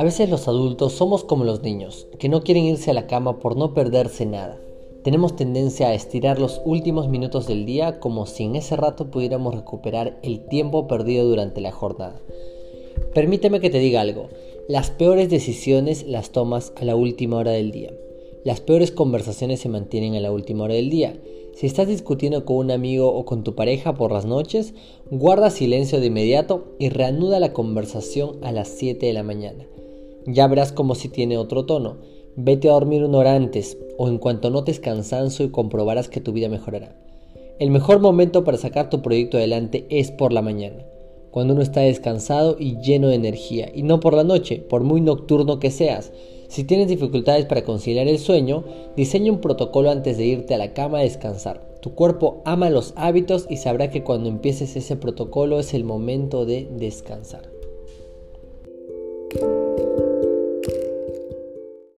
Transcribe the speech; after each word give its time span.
A 0.00 0.02
veces 0.02 0.30
los 0.30 0.48
adultos 0.48 0.94
somos 0.94 1.24
como 1.24 1.44
los 1.44 1.62
niños, 1.62 2.06
que 2.18 2.30
no 2.30 2.42
quieren 2.42 2.64
irse 2.64 2.90
a 2.90 2.94
la 2.94 3.06
cama 3.06 3.38
por 3.38 3.58
no 3.58 3.74
perderse 3.74 4.24
nada. 4.24 4.58
Tenemos 5.04 5.36
tendencia 5.36 5.88
a 5.88 5.94
estirar 5.94 6.38
los 6.38 6.62
últimos 6.64 7.10
minutos 7.10 7.46
del 7.46 7.66
día 7.66 8.00
como 8.00 8.24
si 8.24 8.44
en 8.44 8.56
ese 8.56 8.76
rato 8.76 9.10
pudiéramos 9.10 9.54
recuperar 9.54 10.18
el 10.22 10.46
tiempo 10.48 10.88
perdido 10.88 11.28
durante 11.28 11.60
la 11.60 11.70
jornada. 11.70 12.18
Permíteme 13.12 13.60
que 13.60 13.68
te 13.68 13.78
diga 13.78 14.00
algo, 14.00 14.30
las 14.68 14.90
peores 14.90 15.28
decisiones 15.28 16.06
las 16.06 16.30
tomas 16.30 16.72
a 16.80 16.86
la 16.86 16.96
última 16.96 17.36
hora 17.36 17.50
del 17.50 17.70
día. 17.70 17.92
Las 18.42 18.62
peores 18.62 18.92
conversaciones 18.92 19.60
se 19.60 19.68
mantienen 19.68 20.14
a 20.14 20.20
la 20.20 20.32
última 20.32 20.64
hora 20.64 20.76
del 20.76 20.88
día. 20.88 21.20
Si 21.52 21.66
estás 21.66 21.88
discutiendo 21.88 22.46
con 22.46 22.56
un 22.56 22.70
amigo 22.70 23.12
o 23.12 23.26
con 23.26 23.44
tu 23.44 23.54
pareja 23.54 23.92
por 23.92 24.12
las 24.12 24.24
noches, 24.24 24.72
guarda 25.10 25.50
silencio 25.50 26.00
de 26.00 26.06
inmediato 26.06 26.74
y 26.78 26.88
reanuda 26.88 27.38
la 27.38 27.52
conversación 27.52 28.42
a 28.42 28.50
las 28.50 28.68
7 28.68 29.04
de 29.04 29.12
la 29.12 29.22
mañana. 29.22 29.66
Ya 30.26 30.46
verás 30.46 30.72
como 30.72 30.94
si 30.94 31.08
tiene 31.08 31.38
otro 31.38 31.64
tono. 31.64 31.98
Vete 32.36 32.68
a 32.68 32.72
dormir 32.72 33.04
una 33.04 33.18
hora 33.18 33.34
antes 33.34 33.76
o 33.98 34.08
en 34.08 34.18
cuanto 34.18 34.50
notes 34.50 34.80
cansancio 34.80 35.44
y 35.44 35.50
comprobarás 35.50 36.08
que 36.08 36.20
tu 36.20 36.32
vida 36.32 36.48
mejorará. 36.48 36.96
El 37.58 37.70
mejor 37.70 38.00
momento 38.00 38.44
para 38.44 38.56
sacar 38.56 38.88
tu 38.88 39.02
proyecto 39.02 39.36
adelante 39.36 39.86
es 39.90 40.10
por 40.10 40.32
la 40.32 40.40
mañana, 40.40 40.86
cuando 41.30 41.52
uno 41.52 41.62
está 41.62 41.80
descansado 41.80 42.56
y 42.58 42.78
lleno 42.80 43.08
de 43.08 43.16
energía, 43.16 43.70
y 43.74 43.82
no 43.82 44.00
por 44.00 44.14
la 44.14 44.24
noche, 44.24 44.64
por 44.66 44.82
muy 44.82 45.02
nocturno 45.02 45.58
que 45.58 45.70
seas. 45.70 46.10
Si 46.48 46.64
tienes 46.64 46.88
dificultades 46.88 47.44
para 47.44 47.62
conciliar 47.62 48.08
el 48.08 48.18
sueño, 48.18 48.64
diseña 48.96 49.30
un 49.30 49.42
protocolo 49.42 49.90
antes 49.90 50.16
de 50.16 50.24
irte 50.24 50.54
a 50.54 50.58
la 50.58 50.72
cama 50.72 51.00
a 51.00 51.02
descansar. 51.02 51.60
Tu 51.82 51.94
cuerpo 51.94 52.40
ama 52.46 52.70
los 52.70 52.94
hábitos 52.96 53.46
y 53.50 53.58
sabrá 53.58 53.90
que 53.90 54.04
cuando 54.04 54.28
empieces 54.28 54.74
ese 54.76 54.96
protocolo 54.96 55.60
es 55.60 55.74
el 55.74 55.84
momento 55.84 56.46
de 56.46 56.66
descansar. 56.78 57.59